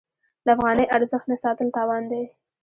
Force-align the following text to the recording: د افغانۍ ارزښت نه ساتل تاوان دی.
د 0.45 0.47
افغانۍ 0.55 0.85
ارزښت 0.95 1.25
نه 1.31 1.37
ساتل 1.43 1.67
تاوان 1.77 2.03
دی. 2.11 2.23